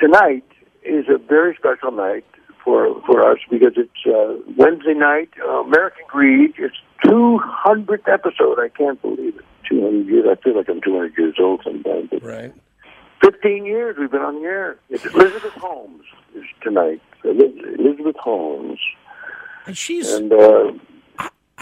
tonight 0.00 0.44
is 0.84 1.06
a 1.08 1.18
very 1.18 1.54
special 1.56 1.90
night 1.90 2.24
for 2.64 3.00
for 3.06 3.28
us 3.30 3.38
because 3.50 3.74
it's 3.76 4.06
uh, 4.06 4.40
Wednesday 4.56 4.94
night. 4.94 5.30
Uh, 5.44 5.60
American 5.60 6.04
Greed. 6.08 6.54
It's 6.58 6.76
200th 7.04 8.08
episode. 8.08 8.58
I 8.58 8.68
can't 8.68 9.00
believe 9.02 9.36
it. 9.36 9.44
200 9.68 10.06
years. 10.06 10.24
I 10.30 10.42
feel 10.42 10.56
like 10.56 10.68
I'm 10.68 10.80
200 10.80 11.12
years 11.18 11.34
old 11.38 11.60
sometimes. 11.64 12.10
Right. 12.22 12.52
15 13.22 13.64
years 13.64 13.96
we've 13.98 14.10
been 14.10 14.20
on 14.20 14.36
the 14.36 14.46
air. 14.46 14.76
It's 14.90 15.04
Elizabeth 15.06 15.52
Holmes 15.54 16.04
is 16.34 16.44
tonight. 16.62 17.00
Elizabeth 17.24 18.16
Holmes. 18.16 18.78
And 19.66 19.76
she's 19.76 20.12
And 20.12 20.32
uh, 20.32 20.72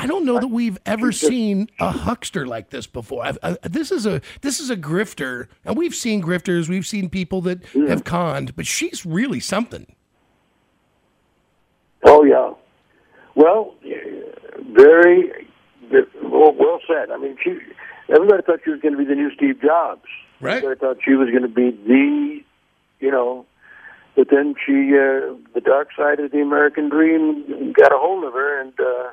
I 0.03 0.07
don't 0.07 0.25
know 0.25 0.41
that 0.41 0.49
we've 0.49 0.79
ever 0.85 1.13
seen 1.13 1.69
a 1.79 1.93
huckster 1.93 2.45
like 2.45 2.71
this 2.71 2.89
before. 2.89 3.25
I've, 3.25 3.39
I, 3.41 3.57
this 3.63 3.93
is 3.93 4.05
a 4.05 4.21
this 4.41 4.59
is 4.59 4.69
a 4.69 4.77
grifter, 4.77 5.47
and 5.65 5.77
we've 5.77 5.95
seen 5.95 6.21
grifters, 6.21 6.69
we've 6.69 6.85
seen 6.85 7.09
people 7.09 7.41
that 7.43 7.65
have 7.87 8.03
conned, 8.03 8.57
but 8.57 8.67
she's 8.67 9.07
really 9.07 9.39
something. 9.39 9.95
Oh 12.03 12.25
yeah. 12.25 12.51
Well, 13.37 13.77
very 14.73 15.49
well, 16.21 16.53
well 16.59 16.81
said. 16.89 17.13
I 17.13 17.17
mean, 17.19 17.37
she. 17.43 17.57
Everybody 18.13 18.43
thought 18.43 18.59
she 18.65 18.71
was 18.71 18.81
going 18.81 18.95
to 18.95 18.99
be 18.99 19.05
the 19.05 19.15
new 19.15 19.33
Steve 19.37 19.63
Jobs. 19.63 20.03
Right. 20.41 20.57
Everybody 20.57 20.81
thought 20.81 20.97
she 21.05 21.15
was 21.15 21.31
going 21.31 21.43
to 21.43 21.49
be 21.49 21.71
the, 21.71 22.41
you 22.99 23.11
know, 23.13 23.47
but 24.17 24.27
then 24.31 24.57
she, 24.67 24.73
uh, 24.73 25.39
the 25.55 25.63
dark 25.65 25.91
side 25.97 26.19
of 26.19 26.33
the 26.33 26.41
American 26.41 26.89
dream, 26.89 27.73
got 27.73 27.93
a 27.93 27.97
hold 27.97 28.25
of 28.25 28.33
her, 28.33 28.61
and 28.61 28.73
uh, 28.81 29.13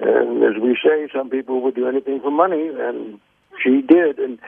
and 0.00 0.42
as 0.42 0.60
we 0.60 0.76
say, 0.84 1.08
some 1.14 1.30
people 1.30 1.60
would 1.62 1.74
do 1.74 1.86
anything 1.88 2.20
for 2.20 2.30
money, 2.30 2.68
and 2.68 3.20
she 3.62 3.82
did. 3.82 4.18
And 4.18 4.38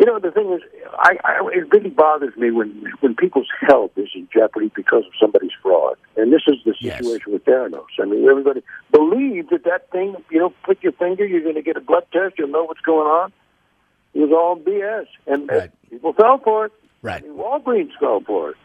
you 0.00 0.06
know, 0.06 0.18
the 0.18 0.30
thing 0.30 0.52
is, 0.52 0.62
I, 0.98 1.16
I 1.24 1.48
it 1.52 1.70
really 1.72 1.90
bothers 1.90 2.36
me 2.36 2.50
when 2.50 2.84
when 3.00 3.14
people's 3.14 3.48
health 3.60 3.92
is 3.96 4.08
in 4.14 4.28
jeopardy 4.32 4.70
because 4.74 5.04
of 5.06 5.12
somebody's 5.20 5.52
fraud. 5.62 5.96
And 6.16 6.32
this 6.32 6.42
is 6.46 6.56
the 6.64 6.74
Yes. 6.80 6.98
situation 6.98 7.32
with 7.32 7.44
Theranos. 7.44 7.86
I 8.00 8.04
mean, 8.06 8.26
everybody 8.28 8.62
believed 8.90 9.50
that 9.50 9.64
that 9.64 9.90
thing, 9.90 10.16
you 10.30 10.38
know, 10.38 10.52
put 10.64 10.82
your 10.82 10.92
finger, 10.92 11.26
you're 11.26 11.42
going 11.42 11.54
to 11.56 11.62
get 11.62 11.76
a 11.76 11.80
blood 11.80 12.04
test, 12.12 12.34
you'll 12.38 12.48
know 12.48 12.64
what's 12.64 12.80
going 12.80 13.06
on. 13.06 13.32
It 14.14 14.20
was 14.20 14.30
all 14.32 14.56
BS, 14.56 15.06
and 15.26 15.48
Right. 15.48 15.70
people 15.90 16.12
fell 16.14 16.38
for 16.38 16.66
it. 16.66 16.72
Right. 17.02 17.22
I 17.22 17.26
mean, 17.26 17.36
Walgreens 17.36 17.90
fell 17.98 18.20
for 18.26 18.50
it. 18.50 18.56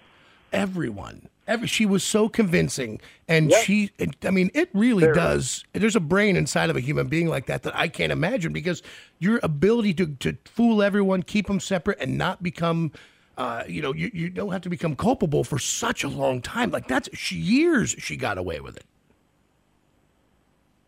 Everyone, 0.54 1.28
every 1.48 1.68
she 1.68 1.86
was 1.86 2.04
so 2.04 2.30
convincing, 2.30 3.00
and 3.28 3.50
Yep. 3.52 3.64
she. 3.64 3.92
I 4.24 4.32
mean, 4.32 4.52
it 4.54 4.70
really 4.74 5.12
does. 5.14 5.64
There's 5.74 5.96
a 5.96 6.02
brain 6.02 6.36
inside 6.36 6.70
of 6.70 6.76
a 6.76 6.80
human 6.80 7.08
being 7.08 7.28
like 7.28 7.46
that 7.48 7.64
that 7.64 7.76
I 7.76 7.88
can't 7.88 8.12
imagine 8.12 8.54
because 8.54 8.84
your 9.20 9.40
ability 9.44 9.94
to 9.96 10.08
to 10.08 10.38
fool 10.46 10.84
everyone, 10.84 11.24
keep 11.24 11.48
them 11.48 11.60
separate, 11.60 12.00
and 12.00 12.18
not 12.18 12.44
become. 12.44 12.92
Uh, 13.38 13.64
you 13.68 13.84
know, 13.84 13.94
you, 13.94 14.10
you 14.16 14.30
don't 14.32 14.52
have 14.52 14.64
to 14.64 14.70
become 14.70 14.96
culpable 14.96 15.44
for 15.44 15.60
such 15.60 16.04
a 16.04 16.08
long 16.08 16.42
time. 16.42 16.72
Like 16.72 16.88
that's 16.88 17.08
she, 17.14 17.36
years 17.36 17.96
she 18.00 18.18
got 18.18 18.40
away 18.40 18.60
with 18.60 18.76
it. 18.76 18.86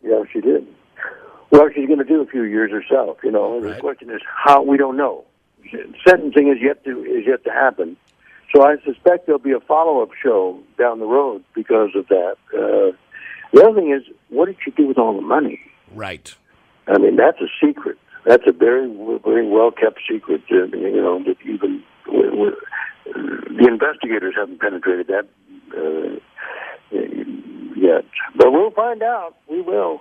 Yeah, 0.02 0.22
she 0.32 0.40
did. 0.40 0.66
Well, 1.52 1.68
she's 1.74 1.86
going 1.86 1.98
to 1.98 2.04
do 2.04 2.20
a 2.20 2.26
few 2.26 2.42
years 2.42 2.70
herself, 2.70 3.18
you 3.22 3.30
know. 3.30 3.60
Right. 3.60 3.74
The 3.74 3.80
question 3.80 4.10
is 4.10 4.20
how 4.26 4.62
we 4.62 4.76
don't 4.76 4.96
know. 4.96 5.24
Sentencing 6.06 6.48
is 6.48 6.58
yet 6.60 6.82
to 6.84 7.04
is 7.04 7.26
yet 7.26 7.44
to 7.44 7.50
happen. 7.50 7.96
So 8.54 8.64
I 8.64 8.76
suspect 8.84 9.26
there'll 9.26 9.38
be 9.40 9.52
a 9.52 9.60
follow 9.60 10.02
up 10.02 10.10
show 10.22 10.58
down 10.78 10.98
the 10.98 11.06
road 11.06 11.44
because 11.54 11.90
of 11.94 12.08
that. 12.08 12.36
Uh, 12.52 12.96
the 13.52 13.62
other 13.64 13.74
thing 13.74 13.92
is, 13.92 14.02
what 14.28 14.46
did 14.46 14.56
she 14.64 14.70
do 14.72 14.86
with 14.86 14.98
all 14.98 15.14
the 15.14 15.22
money? 15.22 15.60
Right. 15.94 16.34
I 16.86 16.98
mean, 16.98 17.16
that's 17.16 17.40
a 17.40 17.46
secret. 17.64 17.96
That's 18.26 18.42
a 18.46 18.52
very 18.52 18.86
very 19.24 19.48
well 19.48 19.70
kept 19.70 20.00
secret. 20.10 20.42
Uh, 20.50 20.66
you 20.76 21.00
know, 21.00 21.22
that 21.24 21.36
even 21.44 21.82
w- 22.06 22.30
w- 22.30 22.56
the 23.14 23.66
investigators 23.66 24.34
haven't 24.36 24.60
penetrated 24.60 25.06
that 25.08 25.26
uh, 25.76 26.18
yet. 27.76 28.04
But 28.36 28.52
we'll 28.52 28.70
find 28.72 29.02
out. 29.02 29.36
We 29.48 29.62
will. 29.62 30.00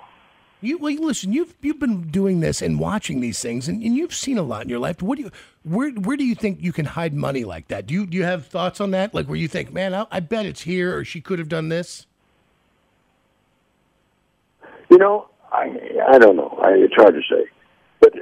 You 0.61 0.77
well, 0.77 0.93
listen. 0.93 1.31
You've 1.31 1.53
you've 1.61 1.79
been 1.79 2.09
doing 2.09 2.41
this 2.41 2.61
and 2.61 2.79
watching 2.79 3.21
these 3.21 3.41
things, 3.41 3.67
and, 3.69 3.81
and 3.81 3.95
you've 3.95 4.13
seen 4.13 4.37
a 4.37 4.41
lot 4.41 4.63
in 4.63 4.69
your 4.69 4.79
life. 4.79 5.01
What 5.01 5.17
do 5.17 5.23
you 5.23 5.31
where 5.63 5.91
where 5.91 6.17
do 6.17 6.25
you 6.25 6.35
think 6.35 6.61
you 6.61 6.73
can 6.73 6.85
hide 6.85 7.13
money 7.13 7.45
like 7.45 7.69
that? 7.69 7.85
Do 7.85 7.93
you 7.93 8.05
do 8.05 8.17
you 8.17 8.23
have 8.23 8.47
thoughts 8.47 8.81
on 8.81 8.91
that? 8.91 9.13
Like 9.13 9.27
where 9.27 9.37
you 9.37 9.47
think, 9.47 9.71
man, 9.71 9.93
I, 9.93 10.05
I 10.11 10.19
bet 10.19 10.45
it's 10.45 10.61
here, 10.61 10.97
or 10.97 11.05
she 11.05 11.21
could 11.21 11.39
have 11.39 11.49
done 11.49 11.69
this. 11.69 12.07
You 14.89 14.97
know, 14.97 15.29
I 15.51 15.71
I 16.11 16.17
don't 16.17 16.35
know. 16.35 16.59
I, 16.61 16.71
it's 16.71 16.95
hard 16.95 17.13
to 17.13 17.21
say, 17.21 17.49
but 18.01 18.13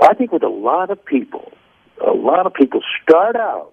I 0.00 0.14
think 0.14 0.32
with 0.32 0.42
a 0.42 0.48
lot 0.48 0.90
of 0.90 1.02
people, 1.02 1.52
a 2.06 2.12
lot 2.12 2.46
of 2.46 2.52
people 2.52 2.82
start 3.02 3.36
out 3.36 3.72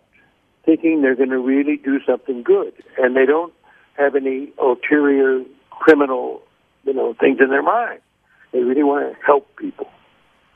thinking 0.66 1.02
they're 1.02 1.16
going 1.16 1.30
to 1.30 1.40
really 1.40 1.78
do 1.78 2.00
something 2.06 2.44
good, 2.44 2.74
and 2.98 3.16
they 3.16 3.26
don't 3.26 3.54
have 3.98 4.16
any 4.16 4.54
ulterior 4.58 5.44
criminal, 5.72 6.42
you 6.84 6.94
know, 6.94 7.16
things 7.20 7.40
in 7.42 7.50
their 7.50 7.64
mind. 7.64 8.00
They 8.52 8.60
really 8.60 8.84
want 8.84 9.14
to 9.14 9.26
help 9.26 9.56
people. 9.58 9.88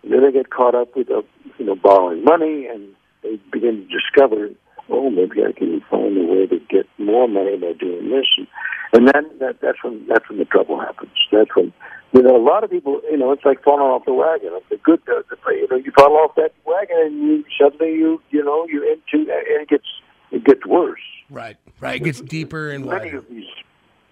And 0.04 0.12
then 0.12 0.24
they 0.24 0.32
get 0.32 0.50
caught 0.50 0.76
up 0.76 0.96
with, 0.96 1.10
uh, 1.10 1.22
you 1.58 1.66
know, 1.66 1.76
borrowing 1.76 2.24
money, 2.24 2.68
and 2.68 2.94
they 3.22 3.40
begin 3.52 3.88
to 3.88 4.00
discover, 4.00 4.50
oh, 4.90 5.10
maybe 5.10 5.44
I 5.44 5.52
can 5.52 5.82
find 5.90 6.18
a 6.18 6.24
way 6.24 6.48
to 6.48 6.60
get 6.70 6.88
more 6.98 7.28
money 7.28 7.58
by 7.58 7.74
doing 7.74 8.10
this, 8.10 8.26
and, 8.38 8.48
and 8.94 9.08
then 9.08 9.40
that, 9.40 9.60
that's 9.62 9.84
when 9.84 10.06
that's 10.08 10.28
when 10.30 10.38
the 10.38 10.46
trouble 10.46 10.80
happens. 10.80 11.12
That's 11.32 11.50
when 11.56 11.74
you 12.14 12.22
know 12.22 12.36
a 12.36 12.44
lot 12.44 12.64
of 12.64 12.70
people, 12.70 13.02
you 13.10 13.18
know, 13.18 13.32
it's 13.32 13.44
like 13.44 13.64
falling 13.64 13.82
off 13.82 14.06
the 14.06 14.14
wagon. 14.14 14.52
The 14.70 14.78
good, 14.78 15.02
the, 15.06 15.24
the, 15.30 15.38
you 15.54 15.68
know, 15.70 15.78
you 15.78 15.92
fall 15.98 16.16
off 16.18 16.36
that 16.36 16.54
wagon, 16.66 16.98
and 16.98 17.24
you 17.24 17.44
suddenly 17.60 17.94
you 17.94 18.22
you 18.30 18.44
know 18.44 18.68
you're 18.70 18.86
into, 18.86 19.32
and 19.32 19.62
it 19.62 19.70
gets 19.70 19.88
it 20.32 20.44
gets 20.44 20.66
worse. 20.66 21.00
Right. 21.30 21.58
Right. 21.80 22.02
It 22.02 22.04
gets 22.04 22.22
deeper 22.22 22.72
and 22.72 22.86
Many 22.86 23.12
of 23.12 23.28
these, 23.30 23.46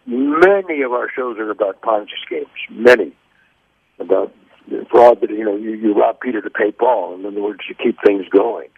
many 0.06 0.82
of 0.82 0.92
our 0.92 1.10
shows 1.16 1.38
are 1.38 1.50
about 1.50 1.82
Ponzi 1.82 2.08
schemes. 2.26 2.48
Many 2.70 3.14
about 4.00 4.34
fraud, 4.90 5.20
but 5.20 5.30
you 5.30 5.44
know, 5.44 5.56
you, 5.56 5.72
you 5.72 5.94
rob 5.94 6.20
Peter 6.20 6.42
to 6.42 6.50
pay 6.50 6.72
Paul. 6.72 7.16
In 7.16 7.26
other 7.26 7.42
words, 7.42 7.60
you 7.70 7.76
keep 7.76 7.98
things 8.06 8.26
going. 8.30 8.70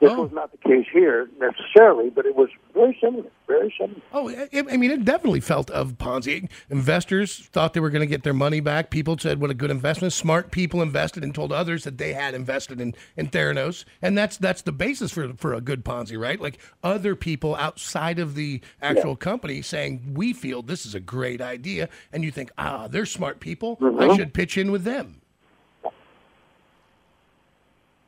This 0.00 0.12
Oh. 0.12 0.22
was 0.22 0.32
not 0.32 0.52
the 0.52 0.58
case 0.58 0.86
here 0.92 1.28
necessarily, 1.40 2.08
but 2.10 2.24
it 2.24 2.36
was 2.36 2.48
very 2.72 2.96
similar. 3.00 3.24
Very 3.48 3.74
similar. 3.76 4.00
Oh, 4.12 4.28
I, 4.30 4.48
I 4.70 4.76
mean, 4.76 4.92
it 4.92 5.04
definitely 5.04 5.40
felt 5.40 5.70
of 5.70 5.98
Ponzi. 5.98 6.48
Investors 6.70 7.48
thought 7.52 7.74
they 7.74 7.80
were 7.80 7.90
going 7.90 8.02
to 8.02 8.06
get 8.06 8.22
their 8.22 8.32
money 8.34 8.60
back. 8.60 8.90
People 8.90 9.18
said 9.18 9.40
what 9.40 9.50
a 9.50 9.54
good 9.54 9.72
investment. 9.72 10.12
Smart 10.12 10.52
people 10.52 10.82
invested 10.82 11.24
and 11.24 11.34
told 11.34 11.50
others 11.52 11.82
that 11.82 11.98
they 11.98 12.12
had 12.12 12.34
invested 12.34 12.80
in, 12.80 12.94
in 13.16 13.26
Theranos, 13.28 13.84
and 14.00 14.16
that's 14.16 14.36
that's 14.36 14.62
the 14.62 14.70
basis 14.70 15.10
for 15.10 15.32
for 15.34 15.52
a 15.54 15.60
good 15.60 15.84
Ponzi, 15.84 16.16
right? 16.16 16.40
Like 16.40 16.58
other 16.84 17.16
people 17.16 17.56
outside 17.56 18.20
of 18.20 18.36
the 18.36 18.60
actual 18.80 19.16
company 19.16 19.62
saying 19.62 20.12
we 20.14 20.32
feel 20.32 20.62
this 20.62 20.86
is 20.86 20.94
a 20.94 21.00
great 21.00 21.40
idea, 21.40 21.88
and 22.12 22.22
you 22.22 22.30
think 22.30 22.52
ah, 22.56 22.86
they're 22.86 23.06
smart 23.06 23.40
people. 23.40 23.76
I 23.80 23.84
Mhm. 23.84 24.16
should 24.16 24.32
pitch 24.34 24.56
in 24.56 24.70
with 24.70 24.84
them. 24.84 25.20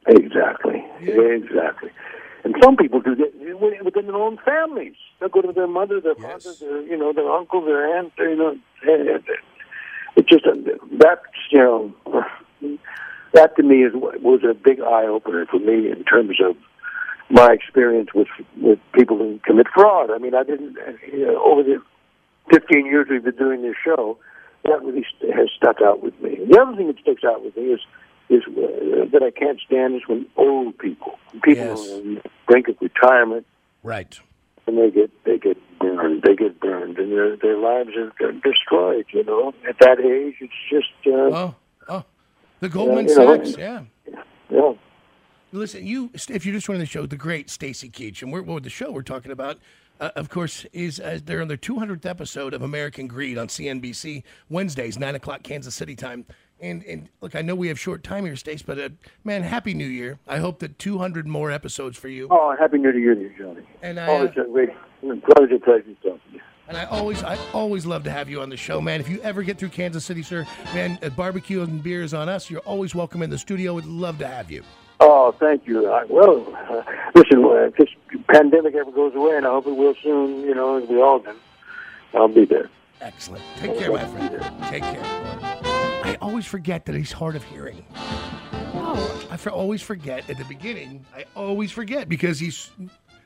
Exactly. 0.06 0.59
Exactly. 1.02 1.90
And 2.44 2.54
some 2.62 2.76
people 2.76 3.00
do 3.00 3.14
that 3.16 3.84
within 3.84 4.06
their 4.06 4.16
own 4.16 4.38
families. 4.44 4.94
They'll 5.18 5.28
go 5.28 5.42
to 5.42 5.52
their 5.52 5.66
mother, 5.66 6.00
their 6.00 6.14
father, 6.14 6.54
their 6.58 6.82
you 6.82 6.96
know, 6.96 7.12
their 7.12 7.30
uncle, 7.30 7.64
their 7.64 7.98
aunt. 7.98 8.12
You 8.18 8.36
know, 8.36 8.56
it 10.16 10.26
just 10.26 10.46
uh, 10.46 10.54
that's 10.92 11.20
you 11.50 11.58
know 11.58 11.94
that 13.34 13.56
to 13.56 13.62
me 13.62 13.84
is 13.84 13.92
was 13.94 14.40
a 14.48 14.54
big 14.54 14.80
eye 14.80 15.06
opener 15.06 15.46
for 15.46 15.58
me 15.58 15.90
in 15.90 16.04
terms 16.04 16.38
of 16.42 16.56
my 17.28 17.52
experience 17.52 18.08
with 18.14 18.28
with 18.56 18.78
people 18.92 19.18
who 19.18 19.38
commit 19.44 19.66
fraud. 19.74 20.10
I 20.10 20.18
mean, 20.18 20.34
I 20.34 20.42
didn't 20.42 20.76
you 21.12 21.26
know, 21.26 21.44
over 21.44 21.62
the 21.62 21.82
15 22.50 22.86
years 22.86 23.06
we've 23.10 23.22
been 23.22 23.36
doing 23.36 23.62
this 23.62 23.76
show. 23.84 24.18
That 24.64 24.82
really 24.82 25.06
has 25.34 25.48
stuck 25.56 25.76
out 25.82 26.02
with 26.02 26.20
me. 26.20 26.38
The 26.50 26.60
other 26.60 26.76
thing 26.76 26.88
that 26.88 26.98
sticks 27.00 27.24
out 27.24 27.42
with 27.42 27.56
me 27.56 27.64
is 27.64 27.80
is 28.30 28.42
uh, 28.46 29.04
that 29.12 29.22
I 29.22 29.30
can't 29.30 29.60
stand 29.60 29.96
is 29.96 30.02
when 30.06 30.24
old 30.36 30.78
people, 30.78 31.18
people 31.42 31.64
Yes. 31.64 31.90
on 31.90 32.14
the 32.14 32.22
brink 32.46 32.68
of 32.68 32.76
retirement, 32.80 33.46
Right. 33.82 34.18
and 34.66 34.78
they 34.78 34.90
get 34.90 35.10
they 35.24 35.38
get 35.38 35.58
burned, 35.78 36.22
they 36.22 36.36
get 36.36 36.58
burned, 36.60 36.98
and 36.98 37.10
their 37.12 37.36
their 37.36 37.58
lives 37.58 37.90
are 37.96 38.32
destroyed. 38.32 39.06
You 39.12 39.24
know, 39.24 39.52
at 39.68 39.78
that 39.80 40.00
age, 40.00 40.36
it's 40.40 40.52
just 40.70 40.92
uh, 41.06 41.10
Oh, 41.10 41.54
oh, 41.88 42.04
the 42.60 42.68
Goldman 42.68 43.08
you 43.08 43.16
know, 43.16 43.36
Sachs. 43.36 43.58
Yeah. 43.58 43.82
yeah. 44.50 44.72
Listen, 45.52 45.84
you 45.84 46.10
if 46.28 46.46
you're 46.46 46.54
just 46.54 46.66
joined 46.66 46.80
the 46.80 46.86
show, 46.86 47.06
the 47.06 47.16
great 47.16 47.50
Stacy 47.50 47.90
Keach, 47.90 48.22
and 48.22 48.32
we're, 48.32 48.42
well, 48.42 48.60
the 48.60 48.70
show 48.70 48.92
we're 48.92 49.02
talking 49.02 49.32
about, 49.32 49.58
uh, 50.00 50.10
of 50.14 50.28
course, 50.28 50.64
is 50.72 51.00
uh, 51.00 51.18
they're 51.24 51.42
on 51.42 51.48
their 51.48 51.56
200th 51.56 52.06
episode 52.06 52.54
of 52.54 52.62
American 52.62 53.08
Greed 53.08 53.36
on 53.36 53.48
CNBC 53.48 54.22
Wednesdays, 54.48 54.96
nine 54.96 55.16
o'clock 55.16 55.42
Kansas 55.42 55.74
City 55.74 55.96
time. 55.96 56.24
And 56.60 56.84
and 56.84 57.08
look, 57.20 57.34
I 57.34 57.42
know 57.42 57.54
we 57.54 57.68
have 57.68 57.78
short 57.78 58.04
time 58.04 58.26
here, 58.26 58.36
Stace, 58.36 58.62
but 58.62 58.78
uh, 58.78 58.90
man, 59.24 59.42
happy 59.42 59.72
New 59.72 59.86
Year! 59.86 60.18
I 60.28 60.38
hope 60.38 60.58
that 60.58 60.78
200 60.78 61.26
more 61.26 61.50
episodes 61.50 61.96
for 61.96 62.08
you. 62.08 62.28
Oh, 62.30 62.54
happy 62.58 62.76
New 62.78 62.92
Year 62.92 63.14
to 63.14 63.20
you, 63.20 63.32
Johnny. 63.38 63.62
And 63.82 63.98
I, 63.98 64.06
Always 64.06 64.30
uh, 64.36 64.44
great, 64.44 64.70
pleasure, 65.00 65.58
pleasure 65.58 65.94
talking 66.02 66.20
to 66.28 66.34
you. 66.34 66.40
And 66.68 66.76
I 66.76 66.84
always, 66.84 67.24
I 67.24 67.36
always 67.52 67.84
love 67.84 68.04
to 68.04 68.12
have 68.12 68.28
you 68.28 68.40
on 68.42 68.48
the 68.48 68.56
show, 68.56 68.80
man. 68.80 69.00
If 69.00 69.08
you 69.08 69.20
ever 69.22 69.42
get 69.42 69.58
through 69.58 69.70
Kansas 69.70 70.04
City, 70.04 70.22
sir, 70.22 70.46
man, 70.72 70.98
uh, 71.02 71.08
barbecue 71.08 71.62
and 71.62 71.82
beer 71.82 72.02
is 72.02 72.14
on 72.14 72.28
us. 72.28 72.48
You're 72.48 72.60
always 72.60 72.94
welcome 72.94 73.22
in 73.22 73.30
the 73.30 73.38
studio. 73.38 73.74
We'd 73.74 73.86
love 73.86 74.18
to 74.18 74.26
have 74.28 74.52
you. 74.52 74.62
Oh, 75.00 75.34
thank 75.40 75.66
you. 75.66 75.90
I, 75.90 76.04
well, 76.04 76.46
uh, 76.70 76.82
listen, 77.16 77.42
uh, 77.42 77.68
if 77.68 77.76
this 77.76 77.88
pandemic 78.28 78.74
ever 78.76 78.92
goes 78.92 79.14
away, 79.16 79.36
and 79.36 79.46
I 79.46 79.50
hope 79.50 79.66
it 79.66 79.72
will 79.72 79.94
soon, 80.00 80.42
you 80.42 80.54
know, 80.54 80.80
as 80.80 80.88
we 80.88 81.00
all 81.00 81.18
do, 81.18 81.34
I'll 82.14 82.28
be 82.28 82.44
there. 82.44 82.70
Excellent. 83.00 83.42
Take 83.56 83.76
care, 83.76 83.90
my 83.90 84.04
friend. 84.06 84.44
Take 84.68 84.82
care. 84.82 85.69
I 86.02 86.16
always 86.20 86.46
forget 86.46 86.86
that 86.86 86.94
he's 86.94 87.12
hard 87.12 87.36
of 87.36 87.44
hearing. 87.44 87.84
Oh, 87.94 89.26
I 89.30 89.36
for, 89.36 89.50
always 89.50 89.82
forget 89.82 90.28
at 90.30 90.38
the 90.38 90.44
beginning. 90.44 91.04
I 91.14 91.24
always 91.36 91.70
forget 91.70 92.08
because 92.08 92.38
he's 92.40 92.70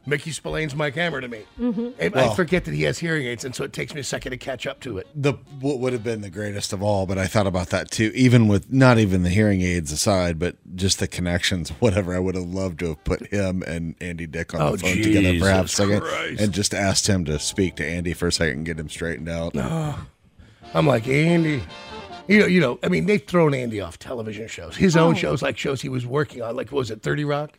Mickey 0.07 0.33
Spillane's 0.33 0.75
Mike 0.75 0.95
Hammer 0.97 1.21
to 1.21 1.29
me. 1.29 1.41
Mhm. 1.59 1.95
And 1.99 2.15
I 2.15 2.35
forget 2.35 2.65
that 2.67 2.75
he 2.75 2.83
has 2.83 2.99
hearing 2.99 3.25
aids, 3.27 3.45
and 3.45 3.55
so 3.55 3.65
it 3.65 3.73
takes 3.73 3.95
me 3.95 4.01
a 4.01 4.05
second 4.05 4.33
to 4.33 4.37
catch 4.37 4.67
up 4.67 4.81
to 4.81 4.99
it. 4.99 5.07
the 5.15 5.33
what 5.61 5.79
would 5.81 5.93
have 5.95 6.05
been 6.05 6.21
the 6.21 6.29
greatest 6.31 6.73
of 6.75 6.83
all, 6.83 7.07
but 7.07 7.17
I 7.17 7.27
thought 7.27 7.47
about 7.47 7.71
that 7.71 7.91
too. 7.91 8.13
Even 8.15 8.47
with 8.49 8.71
not 8.73 8.99
even 8.99 9.23
the 9.23 9.31
hearing 9.31 9.63
aids 9.63 9.93
aside, 9.93 10.39
but 10.39 10.57
just 10.77 10.99
the 10.99 11.07
connections, 11.09 11.71
whatever. 11.81 12.15
I 12.15 12.19
would 12.19 12.35
have 12.35 12.45
loved 12.45 12.81
to 12.81 12.89
have 12.89 13.05
put 13.05 13.27
him 13.29 13.63
and 13.67 13.95
Andy 14.01 14.27
Dick 14.27 14.53
on 14.55 14.61
Oh, 14.61 14.73
the 14.73 14.79
phone 14.79 14.97
together 15.03 15.39
for 15.39 15.49
half 15.49 15.65
a 15.67 15.69
second, 15.69 16.01
Christ. 16.03 16.41
and 16.43 16.53
just 16.53 16.75
asked 16.75 17.07
him 17.07 17.25
to 17.27 17.39
speak 17.39 17.77
to 17.77 17.87
Andy 17.87 18.13
for 18.13 18.27
a 18.27 18.33
second 18.33 18.57
and 18.59 18.67
get 18.67 18.79
him 18.79 18.91
straightened 18.91 19.29
out. 19.31 19.55
No, 19.55 19.95
I'm 20.75 20.87
like 20.87 21.09
Andy. 21.09 21.63
You 22.29 22.39
know, 22.41 22.47
you 22.47 22.61
know. 22.61 22.79
I 22.83 22.89
mean, 22.89 23.07
they've 23.07 23.23
thrown 23.23 23.55
Andy 23.55 23.81
off 23.81 23.99
television 23.99 24.49
shows. 24.49 24.77
His 24.77 24.97
own 24.97 25.13
Oh. 25.13 25.17
shows, 25.17 25.43
like 25.43 25.59
shows 25.59 25.83
he 25.83 25.89
was 25.89 26.07
working 26.07 26.43
on, 26.43 26.57
like 26.57 26.73
what 26.73 26.79
was 26.79 26.91
it 26.91 27.03
Thirty 27.03 27.25
Rock? 27.25 27.59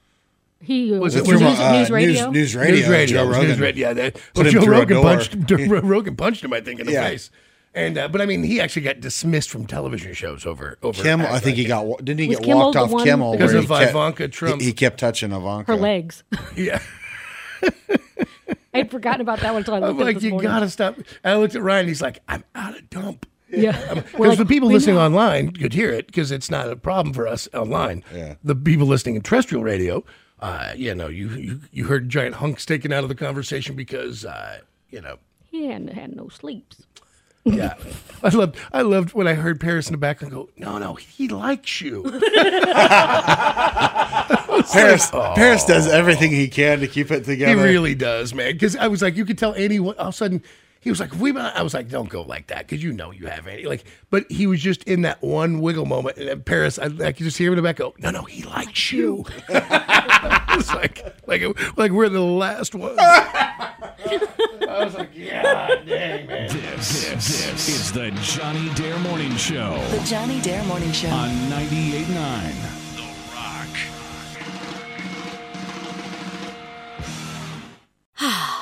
he 0.62 0.96
uh, 0.96 1.00
Was 1.00 1.14
was 1.14 1.16
it 1.16 1.30
news, 1.30 1.40
through, 1.40 1.50
news, 1.50 1.60
uh, 1.60 1.94
radio. 1.94 2.32
News, 2.32 2.34
news 2.34 2.56
radio, 2.56 2.76
News 2.76 2.88
radio, 2.90 3.24
Joe 3.26 3.30
Rogan. 3.30 3.48
News 3.50 3.60
radio. 3.60 3.88
Yeah, 3.90 3.94
that, 3.94 4.14
Put 4.14 4.24
well, 4.36 4.46
him 4.46 4.52
Joe 4.54 4.62
through 4.62 4.74
a 4.74 4.80
Rogan 4.80 4.98
door. 4.98 5.04
punched 5.04 5.36
Rogan 5.86 6.16
punched 6.16 6.44
him, 6.44 6.54
I 6.54 6.62
think, 6.62 6.80
in 6.80 6.88
the 6.88 6.94
Yeah. 6.94 7.04
face. 7.10 7.30
And 7.76 7.98
uh, 7.98 8.08
but 8.08 8.22
I 8.22 8.26
mean, 8.26 8.42
he 8.44 8.62
actually 8.62 8.84
got 8.84 9.02
dismissed 9.02 9.50
from 9.50 9.68
television 9.68 10.14
shows 10.14 10.46
over 10.46 10.78
over. 10.82 11.04
Kim, 11.04 11.22
I 11.22 11.26
think 11.40 11.46
like 11.46 11.56
he 11.56 11.66
got 11.66 11.86
wa- 11.86 11.98
didn't 11.98 12.22
he 12.22 12.28
Was 12.30 12.38
get 12.38 12.46
Kimmel 12.46 12.60
walked 12.62 12.74
the 12.76 12.80
off 12.84 12.92
one 12.92 13.04
Kimmel 13.04 13.32
Because 13.34 13.52
where 13.52 13.58
of 13.62 13.68
he 13.70 13.76
kept- 13.76 13.90
Ivanka 13.92 14.28
Trump. 14.30 14.62
He, 14.62 14.68
he 14.68 14.74
kept 14.74 15.00
touching 15.00 15.32
Ivanka. 15.34 15.74
Her 15.74 15.78
legs. 15.78 16.24
Yeah, 16.56 16.82
I'd 18.74 18.92
forgotten 18.92 19.22
about 19.22 19.40
that 19.42 19.52
one 19.54 19.60
until 19.62 19.74
I 19.76 19.80
looked 19.80 19.90
I'm 19.92 19.98
at 20.00 20.02
it 20.02 20.06
like, 20.06 20.16
this 20.16 20.24
you 20.24 20.30
morning. 20.32 20.50
gotta 20.50 20.70
stop. 20.70 20.98
And 20.98 21.06
I 21.24 21.36
looked 21.38 21.56
at 21.56 21.62
Ryan. 21.62 21.88
He's 21.88 22.02
like, 22.02 22.20
I'm 22.28 22.44
out 22.56 22.76
of 22.78 22.90
dump. 22.90 23.26
Yeah. 23.50 23.94
Because 23.94 24.20
like, 24.20 24.38
the 24.38 24.46
people 24.46 24.70
listening 24.70 24.96
know. 24.96 25.06
online 25.06 25.52
could 25.52 25.74
hear 25.74 25.92
it 25.92 26.08
because 26.08 26.32
it's 26.32 26.50
not 26.50 26.70
a 26.70 26.76
problem 26.76 27.14
for 27.14 27.28
us 27.28 27.48
online. 27.54 28.04
Yeah. 28.14 28.36
The 28.44 28.56
people 28.56 28.88
listening 28.88 29.16
in 29.16 29.22
terrestrial 29.22 29.64
radio, 29.64 30.04
uh, 30.40 30.74
you 30.76 30.94
know, 30.96 31.08
you, 31.08 31.30
you 31.30 31.62
you 31.72 31.84
heard 31.86 32.10
giant 32.10 32.36
hunks 32.36 32.66
taken 32.66 32.92
out 32.92 33.04
of 33.04 33.10
the 33.10 33.16
conversation 33.16 33.76
because, 33.76 34.26
uh, 34.26 34.60
you 34.90 35.00
know, 35.02 35.18
He 35.52 35.68
hadn't 35.68 35.90
had 35.90 36.16
no 36.16 36.28
sleeps. 36.30 36.84
yeah. 37.46 37.76
I 38.24 38.30
loved 38.30 38.58
I 38.74 38.82
loved 38.82 39.14
when 39.14 39.28
I 39.28 39.36
heard 39.36 39.60
Paris 39.62 39.88
in 39.88 39.92
the 39.94 40.00
background 40.00 40.34
go, 40.34 40.50
no, 40.58 40.80
no, 40.80 40.96
he 40.96 41.28
likes 41.28 41.80
you. 41.82 42.02
Paris, 44.74 45.10
Paris 45.12 45.64
does 45.66 45.88
everything 45.88 46.32
he 46.32 46.48
can 46.48 46.80
to 46.80 46.88
keep 46.88 47.12
it 47.12 47.26
together. 47.26 47.56
He 47.56 47.64
really 47.64 47.94
does, 47.96 48.34
man. 48.34 48.54
Because 48.54 48.76
I 48.76 48.88
was 48.88 49.02
like, 49.02 49.16
you 49.16 49.26
could 49.26 49.38
tell 49.38 49.54
Andy. 49.54 49.80
All 49.80 49.92
of 49.92 50.08
a 50.08 50.12
sudden, 50.12 50.42
he 50.86 50.92
was 50.92 51.00
like, 51.00 51.16
"We." 51.16 51.36
I 51.36 51.64
was 51.64 51.74
like, 51.74 51.90
"Don't 51.90 52.10
go 52.10 52.22
like 52.22 52.46
that," 52.48 52.60
because 52.60 52.84
you 52.84 52.94
know 52.94 53.10
you 53.10 53.26
have 53.26 53.48
any. 53.48 53.64
Like, 53.64 53.86
but 54.12 54.32
he 54.32 54.46
was 54.46 54.62
just 54.62 54.84
in 54.84 55.02
that 55.02 55.20
one 55.24 55.60
wiggle 55.60 55.88
moment. 55.88 56.18
And 56.18 56.46
Paris, 56.46 56.78
I, 56.78 56.86
I 56.86 57.12
could 57.12 57.24
just 57.24 57.40
hear 57.40 57.48
him 57.48 57.54
in 57.54 57.58
the 57.58 57.64
back 57.68 57.78
go, 57.78 57.96
"No, 57.98 58.12
no, 58.12 58.22
he 58.22 58.44
likes 58.44 58.92
you." 58.92 59.26
it's 59.50 60.72
like, 60.76 61.04
like, 61.26 61.42
like 61.76 61.92
we're 61.92 62.08
the 62.08 62.22
last 62.22 62.76
ones. 62.76 63.00
I 63.00 63.74
was 64.86 64.94
like, 64.94 65.10
"Yeah, 65.16 65.70
dang 65.88 66.28
man." 66.28 66.50
This, 66.50 67.10
this 67.12 67.68
is 67.68 67.92
the 67.92 68.12
Johnny 68.22 68.72
Dare 68.76 69.00
Morning 69.00 69.36
Show 69.38 69.84
The 69.90 70.04
Johnny 70.06 70.40
Dare 70.42 70.64
Morning 70.66 70.92
Show. 70.92 71.10
on 71.10 71.30
98.9 71.50 72.06
The 72.96 73.02
Rock. 78.22 78.52